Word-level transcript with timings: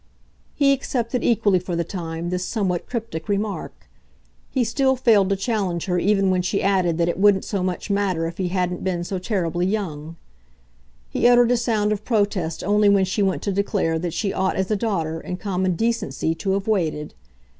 He 0.55 0.73
accepted 0.73 1.23
equally, 1.23 1.59
for 1.59 1.75
the 1.75 1.83
time, 1.83 2.31
this 2.31 2.43
somewhat 2.43 2.89
cryptic 2.89 3.29
remark; 3.29 3.87
he 4.49 4.63
still 4.63 4.95
failed 4.95 5.29
to 5.29 5.35
challenge 5.35 5.85
her 5.85 5.99
even 5.99 6.31
when 6.31 6.41
she 6.41 6.63
added 6.63 6.97
that 6.97 7.07
it 7.07 7.19
wouldn't 7.19 7.45
so 7.45 7.61
much 7.61 7.91
matter 7.91 8.25
if 8.25 8.39
he 8.39 8.47
hadn't 8.47 8.83
been 8.83 9.03
so 9.03 9.19
terribly 9.19 9.67
young. 9.67 10.15
He 11.07 11.27
uttered 11.27 11.51
a 11.51 11.55
sound 11.57 11.91
of 11.91 12.03
protest 12.03 12.63
only 12.63 12.89
when 12.89 13.05
she 13.05 13.21
went 13.21 13.43
to 13.43 13.51
declare 13.51 13.99
that 13.99 14.11
she 14.13 14.33
ought 14.33 14.55
as 14.55 14.71
a 14.71 14.75
daughter, 14.75 15.21
in 15.21 15.37
common 15.37 15.75
decency, 15.75 16.33
to 16.33 16.53
have 16.53 16.67
waited. 16.67 17.13